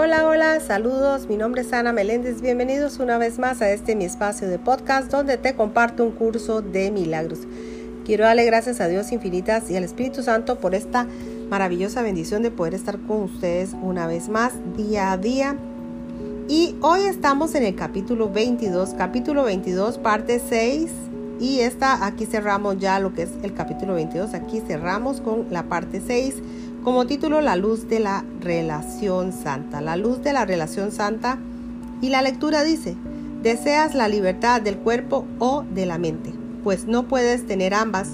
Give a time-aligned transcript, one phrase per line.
[0.00, 4.04] Hola, hola, saludos, mi nombre es Ana Meléndez, bienvenidos una vez más a este mi
[4.04, 7.40] espacio de podcast donde te comparto un curso de milagros.
[8.04, 11.08] Quiero darle gracias a Dios infinitas y al Espíritu Santo por esta
[11.50, 15.56] maravillosa bendición de poder estar con ustedes una vez más día a día.
[16.46, 20.92] Y hoy estamos en el capítulo 22, capítulo 22, parte 6.
[21.40, 25.64] Y esta, aquí cerramos ya lo que es el capítulo 22, aquí cerramos con la
[25.64, 26.36] parte 6
[26.84, 29.80] como título La luz de la relación santa.
[29.80, 31.38] La luz de la relación santa
[32.00, 32.96] y la lectura dice,
[33.42, 36.32] ¿deseas la libertad del cuerpo o de la mente?
[36.64, 38.10] Pues no puedes tener ambas.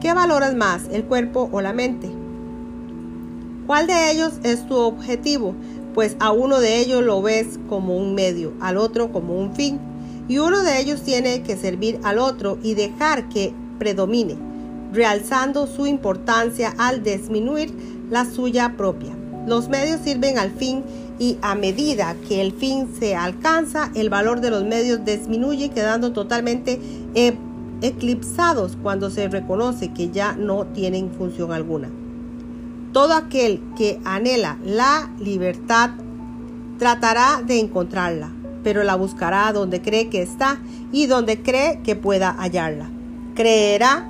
[0.00, 2.10] ¿Qué valoras más, el cuerpo o la mente?
[3.66, 5.54] ¿Cuál de ellos es tu objetivo?
[5.94, 9.78] Pues a uno de ellos lo ves como un medio, al otro como un fin.
[10.28, 14.49] Y uno de ellos tiene que servir al otro y dejar que predomine
[14.92, 17.72] realzando su importancia al disminuir
[18.10, 19.16] la suya propia.
[19.46, 20.84] Los medios sirven al fin
[21.18, 26.12] y a medida que el fin se alcanza, el valor de los medios disminuye quedando
[26.12, 26.80] totalmente
[27.14, 27.36] e-,
[27.82, 31.88] eclipsados cuando se reconoce que ya no tienen función alguna.
[32.92, 35.90] Todo aquel que anhela la libertad
[36.78, 38.32] tratará de encontrarla,
[38.64, 40.58] pero la buscará donde cree que está
[40.90, 42.90] y donde cree que pueda hallarla.
[43.34, 44.06] Creerá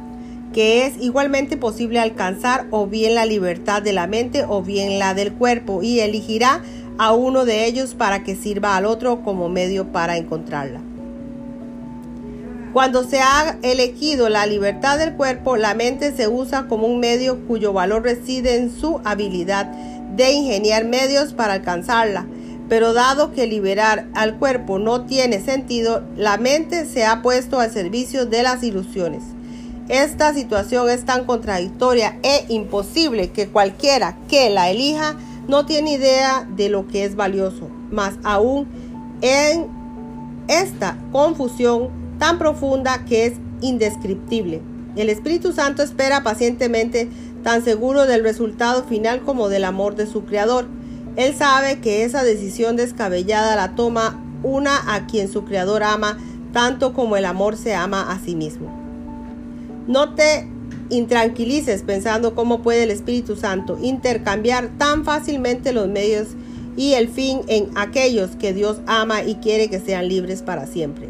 [0.52, 5.14] que es igualmente posible alcanzar o bien la libertad de la mente o bien la
[5.14, 6.62] del cuerpo y elegirá
[6.98, 10.80] a uno de ellos para que sirva al otro como medio para encontrarla.
[12.72, 17.40] Cuando se ha elegido la libertad del cuerpo, la mente se usa como un medio
[17.46, 19.66] cuyo valor reside en su habilidad
[20.14, 22.26] de ingeniar medios para alcanzarla.
[22.68, 27.72] Pero dado que liberar al cuerpo no tiene sentido, la mente se ha puesto al
[27.72, 29.24] servicio de las ilusiones.
[29.90, 35.16] Esta situación es tan contradictoria e imposible que cualquiera que la elija
[35.48, 38.68] no tiene idea de lo que es valioso, más aún
[39.20, 39.66] en
[40.46, 41.88] esta confusión
[42.20, 43.32] tan profunda que es
[43.62, 44.62] indescriptible.
[44.94, 47.08] El Espíritu Santo espera pacientemente
[47.42, 50.68] tan seguro del resultado final como del amor de su Creador.
[51.16, 56.16] Él sabe que esa decisión descabellada la toma una a quien su Creador ama
[56.52, 58.79] tanto como el amor se ama a sí mismo.
[59.86, 60.46] No te
[60.90, 66.28] intranquilices pensando cómo puede el Espíritu Santo intercambiar tan fácilmente los medios
[66.76, 71.08] y el fin en aquellos que Dios ama y quiere que sean libres para siempre.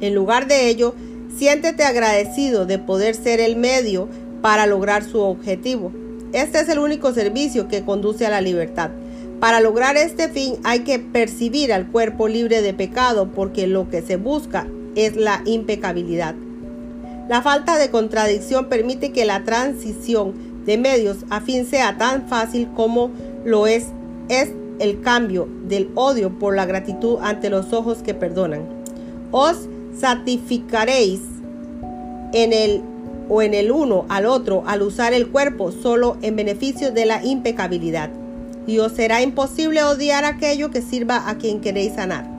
[0.00, 0.94] En lugar de ello,
[1.36, 4.08] siéntete agradecido de poder ser el medio
[4.42, 5.92] para lograr su objetivo.
[6.32, 8.90] Este es el único servicio que conduce a la libertad.
[9.40, 14.02] Para lograr este fin hay que percibir al cuerpo libre de pecado porque lo que
[14.02, 16.34] se busca es la impecabilidad.
[17.28, 20.32] La falta de contradicción permite que la transición
[20.64, 23.10] de medios a fin sea tan fácil como
[23.44, 23.88] lo es,
[24.30, 28.62] es el cambio del odio por la gratitud ante los ojos que perdonan.
[29.30, 29.68] Os
[29.98, 31.20] santificaréis
[32.32, 32.82] en el
[33.28, 37.22] o en el uno al otro al usar el cuerpo solo en beneficio de la
[37.22, 38.08] impecabilidad.
[38.66, 42.37] Y os será imposible odiar aquello que sirva a quien queréis sanar.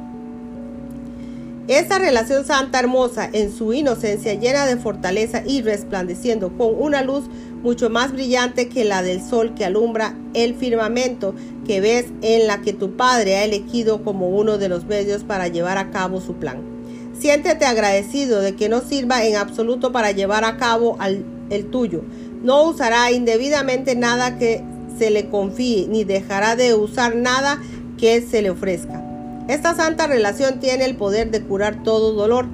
[1.70, 7.26] Esa relación santa hermosa en su inocencia llena de fortaleza y resplandeciendo con una luz
[7.62, 11.36] mucho más brillante que la del sol que alumbra el firmamento
[11.68, 15.48] que ves en la que tu Padre ha elegido como uno de los medios para
[15.48, 16.58] llevar a cabo su plan.
[17.20, 20.98] Siéntete agradecido de que no sirva en absoluto para llevar a cabo
[21.52, 22.02] el tuyo.
[22.42, 24.64] No usará indebidamente nada que
[24.98, 27.62] se le confíe, ni dejará de usar nada
[28.00, 28.99] que se le ofrezca.
[29.50, 32.46] Esta santa relación tiene el poder de curar todo dolor,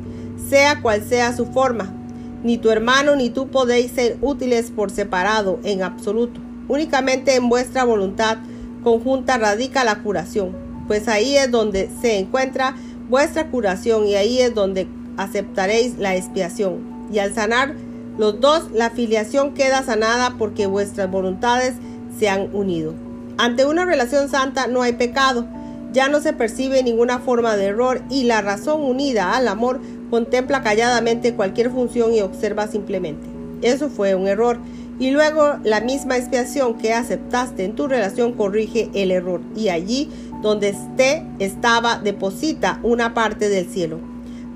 [0.49, 1.93] sea cual sea su forma.
[2.41, 6.39] Ni tu hermano ni tú podéis ser útiles por separado en absoluto.
[6.69, 8.37] Únicamente en vuestra voluntad
[8.81, 10.55] conjunta radica la curación,
[10.87, 12.77] pues ahí es donde se encuentra
[13.09, 17.07] vuestra curación y ahí es donde aceptaréis la expiación.
[17.11, 17.75] Y al sanar
[18.17, 21.73] los dos, la filiación queda sanada porque vuestras voluntades
[22.17, 22.93] se han unido.
[23.37, 25.45] Ante una relación santa no hay pecado,
[25.95, 30.61] ya no se percibe ninguna forma de error y la razón unida al amor contempla
[30.61, 33.25] calladamente cualquier función y observa simplemente.
[33.61, 34.59] Eso fue un error.
[34.99, 39.39] Y luego la misma expiación que aceptaste en tu relación corrige el error.
[39.55, 40.09] Y allí
[40.41, 43.99] donde esté estaba deposita una parte del cielo.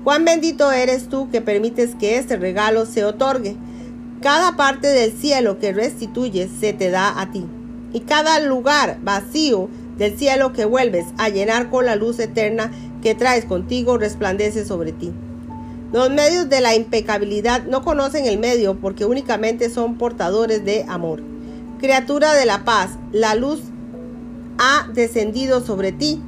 [0.04, 3.56] Cuán bendito eres tú que permites que este regalo se otorgue.
[4.20, 7.46] Cada parte del cielo que restituyes se te da a ti.
[7.94, 9.70] Y cada lugar vacío
[10.00, 12.70] del cielo que vuelves a llenar con la luz eterna
[13.02, 15.12] que traes contigo resplandece sobre ti.
[15.92, 21.22] Los medios de la impecabilidad no conocen el medio porque únicamente son portadores de amor.
[21.80, 23.60] Criatura de la paz, la luz
[24.56, 26.22] ha descendido sobre ti.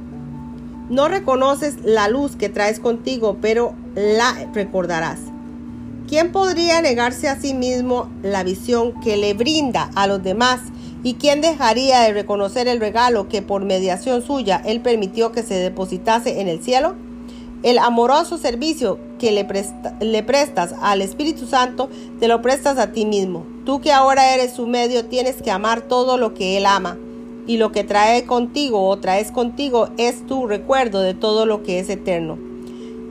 [0.91, 5.17] No reconoces la luz que traes contigo, pero la recordarás.
[6.07, 10.59] ¿Quién podría negarse a sí mismo la visión que le brinda a los demás?
[11.05, 15.55] ¿Y quién dejaría de reconocer el regalo que por mediación suya Él permitió que se
[15.55, 16.95] depositase en el cielo?
[17.61, 19.43] El amoroso servicio que le,
[20.23, 21.89] prestas al Espíritu Santo,
[22.21, 23.45] te lo prestas a ti mismo.
[23.65, 26.97] Tú que ahora eres su medio, tienes que amar todo lo que Él ama.
[27.47, 31.79] Y lo que trae contigo o traes contigo es tu recuerdo de todo lo que
[31.79, 32.37] es eterno.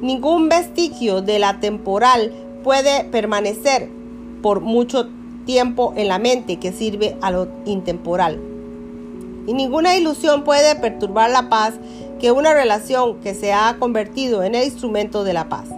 [0.01, 2.33] Ningún vestigio de la temporal
[2.65, 3.91] puede permanecer
[4.41, 8.41] por mucho tiempo en la mente que sirve a lo intemporal.
[9.47, 11.75] Y ninguna ilusión puede perturbar la paz
[12.21, 15.69] que una relación que se ha convertido en el instrumento de la paz.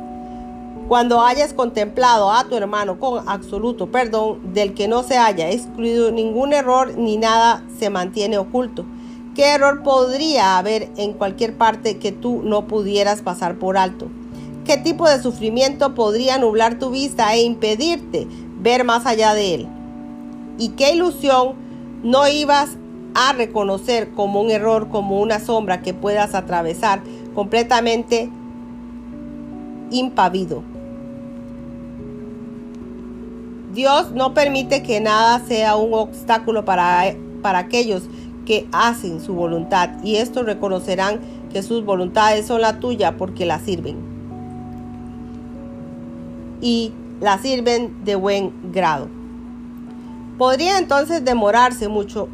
[0.87, 6.13] Cuando hayas contemplado a tu hermano con absoluto perdón, del que no se haya excluido
[6.13, 8.85] ningún error ni nada se mantiene oculto.
[9.35, 14.09] ¿Qué error podría haber en cualquier parte que tú no pudieras pasar por alto?
[14.67, 18.29] ¿Qué tipo de sufrimiento podría nublar tu vista e impedirte
[18.65, 19.69] ver más allá de él?
[20.59, 21.55] ¿Y qué ilusión
[22.03, 22.77] no ibas
[23.15, 27.01] a reconocer como un error, como una sombra que puedas atravesar
[27.35, 28.29] completamente
[29.91, 30.63] impavido.
[33.73, 38.03] Dios no permite que nada sea un obstáculo para, para aquellos
[38.47, 41.21] que hacen su voluntad y estos reconocerán
[41.53, 43.97] que sus voluntades son la tuya porque la sirven.
[46.61, 46.93] Y
[47.25, 49.09] la sirven de buen grado.
[50.37, 52.29] Podría entonces demorarse mucho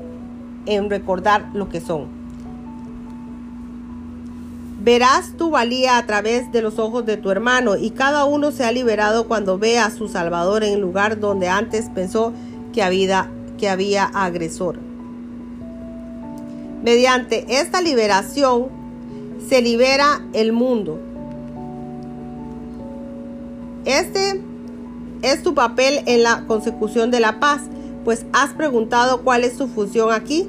[0.66, 2.08] en recordar lo que son.
[4.82, 8.64] Verás tu valía a través de los ojos de tu hermano y cada uno se
[8.64, 12.32] ha liberado cuando ve a su Salvador en el lugar donde antes pensó
[12.72, 14.80] que había, que había agresor.
[16.82, 18.66] Mediante esta liberación
[19.48, 20.98] se libera el mundo.
[23.84, 24.49] Este
[25.22, 27.62] es tu papel en la consecución de la paz
[28.04, 30.48] pues has preguntado cuál es su función aquí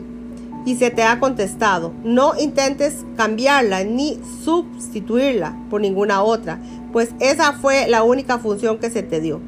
[0.65, 1.91] y se te ha contestado.
[2.03, 6.59] No intentes cambiarla ni sustituirla por ninguna otra,
[6.91, 9.41] pues esa fue la única función que se te dio.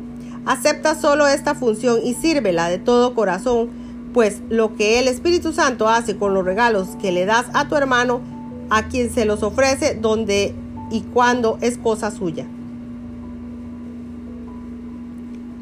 [0.46, 3.70] Acepta solo esta función y sírvela de todo corazón,
[4.14, 7.76] pues lo que el Espíritu Santo hace con los regalos que le das a tu
[7.76, 8.22] hermano,
[8.70, 10.54] a quien se los ofrece, donde
[10.92, 12.46] y cuando es cosa suya.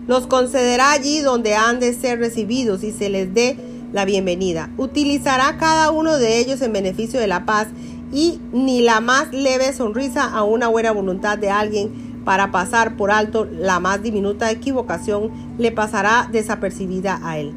[0.08, 3.58] Los concederá allí donde han de ser recibidos y se les dé
[3.94, 4.70] la bienvenida.
[4.78, 7.68] Utilizará cada uno de ellos en beneficio de la paz
[8.12, 13.12] y ni la más leve sonrisa a una buena voluntad de alguien para pasar por
[13.12, 17.54] alto la más diminuta equivocación le pasará desapercibida a él.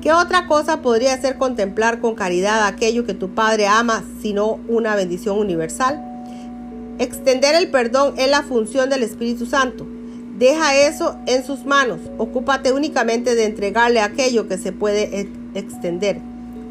[0.00, 4.94] ¿Qué otra cosa podría ser contemplar con caridad aquello que tu Padre ama sino una
[4.96, 6.02] bendición universal?
[6.98, 9.86] Extender el perdón es la función del Espíritu Santo.
[10.38, 12.00] Deja eso en sus manos.
[12.18, 16.20] Ocúpate únicamente de entregarle aquello que se puede extender.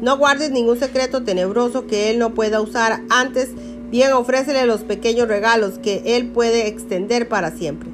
[0.02, 3.00] No guardes ningún secreto tenebroso que Él no pueda usar.
[3.08, 3.48] Antes,
[3.90, 7.88] bien ofrécele los pequeños regalos que Él puede extender para siempre.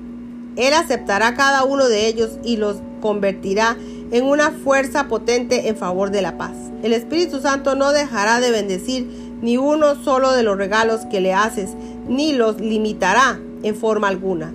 [0.57, 3.77] Él aceptará cada uno de ellos y los convertirá
[4.11, 6.57] en una fuerza potente en favor de la paz.
[6.83, 9.07] El Espíritu Santo no dejará de bendecir
[9.41, 11.71] ni uno solo de los regalos que le haces,
[12.09, 14.53] ni los limitará en forma alguna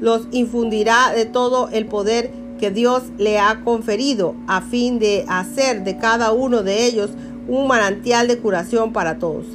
[0.00, 5.84] los infundirá de todo el poder que Dios le ha conferido a fin de hacer
[5.84, 7.10] de cada uno de ellos
[7.46, 9.46] un manantial de curación para todos.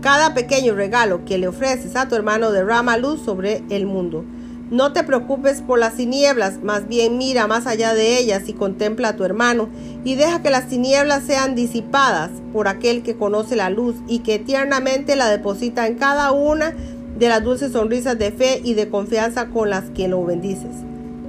[0.00, 4.24] Cada pequeño regalo que le ofreces a tu hermano derrama luz sobre el mundo.
[4.70, 9.10] No te preocupes por las tinieblas, más bien mira más allá de ellas y contempla
[9.10, 9.68] a tu hermano
[10.04, 14.40] y deja que las tinieblas sean disipadas por aquel que conoce la luz y que
[14.40, 16.74] tiernamente la deposita en cada una
[17.18, 20.74] de las dulces sonrisas de fe y de confianza con las que lo bendices.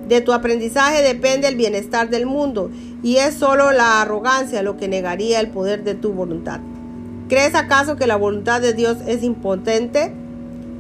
[0.08, 2.70] De tu aprendizaje depende el bienestar del mundo
[3.04, 6.60] y es solo la arrogancia lo que negaría el poder de tu voluntad.
[7.28, 10.14] ¿Crees acaso que la voluntad de Dios es impotente?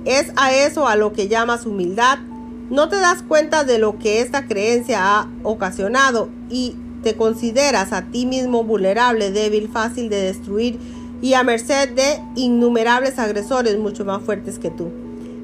[0.05, 2.19] ¿Es a eso a lo que llamas humildad?
[2.69, 8.03] ¿No te das cuenta de lo que esta creencia ha ocasionado y te consideras a
[8.03, 10.79] ti mismo vulnerable, débil, fácil de destruir
[11.21, 14.89] y a merced de innumerables agresores mucho más fuertes que tú.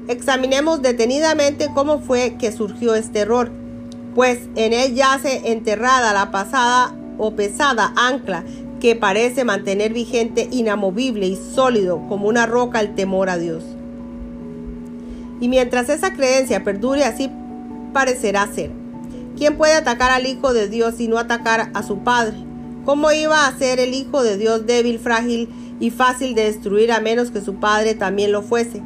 [0.08, 3.50] Examinemos detenidamente cómo fue que surgió este error,
[4.14, 8.44] pues en él yace enterrada la pasada o pesada ancla
[8.80, 13.64] que parece mantener vigente, inamovible y sólido como una roca el temor a Dios.
[15.40, 17.30] Y mientras esa creencia perdure así
[17.92, 18.70] parecerá ser.
[19.38, 22.36] ¿Quién puede atacar al Hijo de Dios y no atacar a su Padre?
[22.84, 25.48] ¿Cómo iba a ser el Hijo de Dios débil, frágil
[25.80, 28.82] y fácil de destruir a menos que su Padre también lo fuese?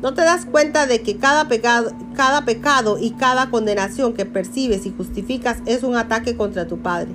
[0.00, 4.86] ¿No te das cuenta de que cada pecado, cada pecado y cada condenación que percibes
[4.86, 7.10] y justificas es un ataque contra tu Padre?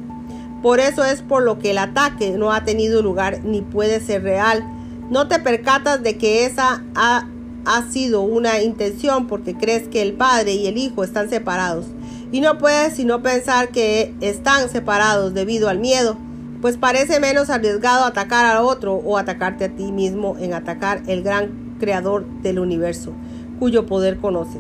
[0.62, 4.24] Por eso es por lo que el ataque no ha tenido lugar ni puede ser
[4.24, 4.66] real.
[5.10, 7.28] No te percatas de que esa ha,
[7.66, 11.86] ha sido una intención porque crees que el Padre y el Hijo están separados.
[12.34, 16.18] Y no puedes sino pensar que están separados debido al miedo,
[16.64, 21.22] pues parece menos arriesgado atacar al otro o atacarte a ti mismo en atacar el
[21.22, 23.12] gran creador del universo,
[23.60, 24.60] cuyo poder conoce.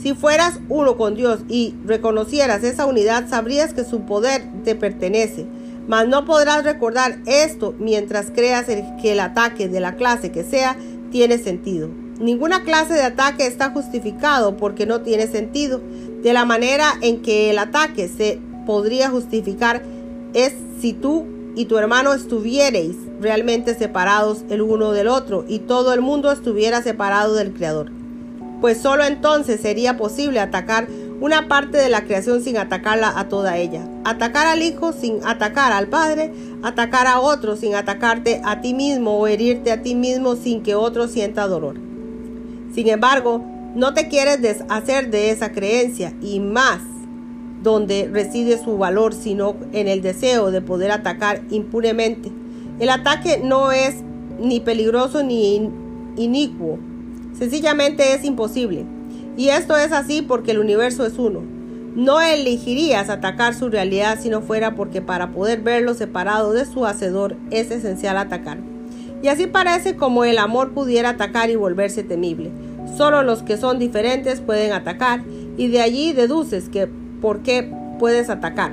[0.00, 5.44] Si fueras uno con Dios y reconocieras esa unidad, sabrías que su poder te pertenece,
[5.88, 10.76] mas no podrás recordar esto mientras creas que el ataque de la clase que sea
[11.10, 11.88] tiene sentido.
[12.20, 15.80] Ninguna clase de ataque está justificado porque no tiene sentido.
[16.22, 19.82] De la manera en que el ataque se podría justificar
[20.34, 25.92] es si tú y tu hermano estuvierais realmente separados el uno del otro y todo
[25.92, 27.90] el mundo estuviera separado del Creador.
[28.60, 30.86] Pues solo entonces sería posible atacar
[31.20, 33.86] una parte de la creación sin atacarla a toda ella.
[34.04, 36.32] Atacar al Hijo sin atacar al Padre,
[36.62, 40.74] atacar a otro sin atacarte a ti mismo o herirte a ti mismo sin que
[40.74, 41.76] otro sienta dolor.
[42.74, 43.44] Sin embargo,
[43.74, 46.80] no te quieres deshacer de esa creencia y más
[47.62, 52.30] donde reside su valor, sino en el deseo de poder atacar impunemente.
[52.78, 53.96] El ataque no es
[54.40, 55.70] ni peligroso ni
[56.16, 56.78] inicuo,
[57.38, 58.84] sencillamente es imposible.
[59.36, 61.42] Y esto es así porque el universo es uno.
[61.94, 66.86] No elegirías atacar su realidad si no fuera porque para poder verlo separado de su
[66.86, 68.58] hacedor es esencial atacar.
[69.22, 72.50] Y así parece como el amor pudiera atacar y volverse temible.
[72.96, 75.22] Solo los que son diferentes pueden atacar
[75.56, 76.88] y de allí deduces que
[77.20, 78.72] por qué puedes atacar.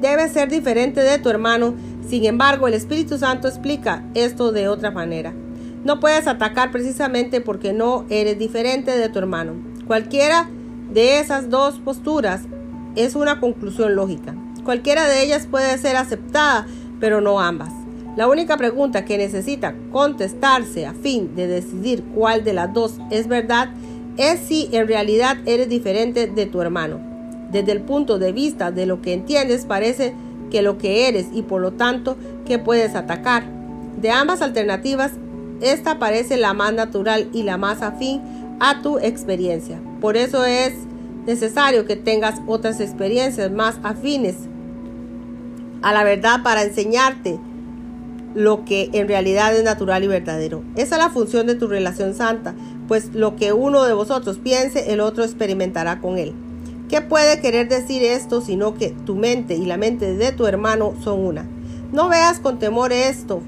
[0.00, 1.74] Debes ser diferente de tu hermano,
[2.08, 5.32] sin embargo el Espíritu Santo explica esto de otra manera.
[5.84, 9.54] No puedes atacar precisamente porque no eres diferente de tu hermano.
[9.86, 10.48] Cualquiera
[10.92, 12.42] de esas dos posturas
[12.94, 14.34] es una conclusión lógica.
[14.64, 16.66] Cualquiera de ellas puede ser aceptada,
[17.00, 17.70] pero no ambas.
[18.16, 23.26] La única pregunta que necesita contestarse a fin de decidir cuál de las dos es
[23.26, 23.70] verdad
[24.18, 27.11] es si en realidad eres diferente de tu hermano.
[27.52, 30.14] Desde el punto de vista de lo que entiendes, parece
[30.50, 32.16] que lo que eres y por lo tanto
[32.46, 33.44] que puedes atacar.
[34.00, 35.12] De ambas alternativas,
[35.60, 38.20] esta parece la más natural y la más afín
[38.58, 39.80] a tu experiencia.
[40.00, 40.72] Por eso es
[41.26, 44.36] necesario que tengas otras experiencias más afines
[45.82, 47.38] a la verdad para enseñarte
[48.34, 50.62] lo que en realidad es natural y verdadero.
[50.74, 52.54] Esa es la función de tu relación santa,
[52.88, 56.32] pues lo que uno de vosotros piense, el otro experimentará con él.
[56.92, 60.92] ¿Qué puede querer decir esto sino que tu mente y la mente de tu hermano
[61.02, 61.48] son una?
[61.90, 63.40] No veas con temor esto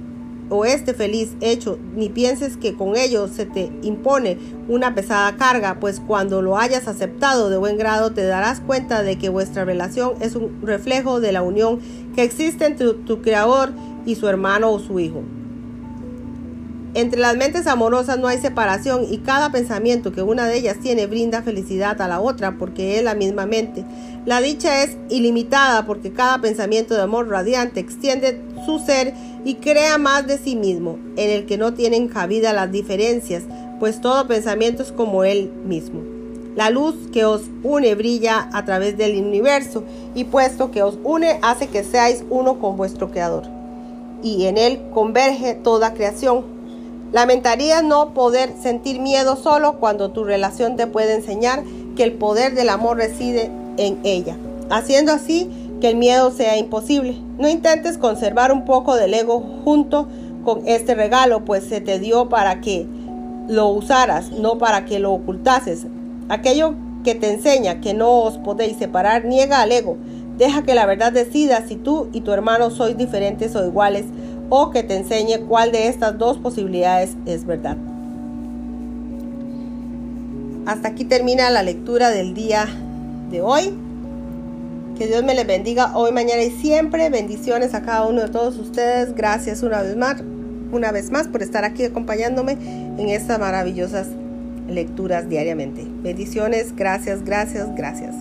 [0.48, 5.78] o este feliz hecho, ni pienses que con ello se te impone una pesada carga,
[5.78, 10.14] pues cuando lo hayas aceptado de buen grado te darás cuenta de que vuestra relación
[10.20, 11.80] es un reflejo de la unión
[12.14, 13.74] que existe entre tu creador
[14.06, 15.22] y su hermano o su hijo.
[16.94, 21.08] Entre las mentes amorosas no hay separación y cada pensamiento que una de ellas tiene
[21.08, 23.84] brinda felicidad a la otra porque es la misma mente.
[24.26, 29.12] La dicha es ilimitada porque cada pensamiento de amor radiante extiende su ser
[29.44, 33.42] y crea más de sí mismo, en el que no tienen cabida las diferencias,
[33.80, 36.00] pues todo pensamiento es como él mismo.
[36.54, 39.82] La luz que os une brilla a través del universo
[40.14, 43.42] y puesto que os une hace que seáis uno con vuestro Creador.
[44.22, 46.53] Y en él converge toda creación
[47.14, 51.62] Lamentarías no poder sentir miedo solo cuando tu relación te puede enseñar
[51.94, 54.36] que el poder del amor reside en ella,
[54.68, 55.48] haciendo así
[55.80, 57.16] que el miedo sea imposible.
[57.38, 60.08] No intentes conservar un poco del ego junto
[60.44, 62.84] con este regalo, pues se te dio para que
[63.46, 65.86] lo usaras, no para que lo ocultases.
[66.28, 69.98] Aquello que te enseña que no os podéis separar, niega al ego.
[70.36, 74.06] Deja que la verdad decida si tú y tu hermano sois diferentes o iguales
[74.50, 77.76] o que te enseñe cuál de estas dos posibilidades es verdad.
[80.66, 82.66] Hasta aquí termina la lectura del día
[83.30, 83.74] de hoy.
[84.96, 87.10] Que Dios me les bendiga hoy, mañana y siempre.
[87.10, 89.14] Bendiciones a cada uno de todos ustedes.
[89.14, 90.22] Gracias una vez más,
[90.72, 94.08] una vez más por estar aquí acompañándome en estas maravillosas
[94.68, 95.84] lecturas diariamente.
[96.02, 98.14] Bendiciones, gracias, gracias, gracias.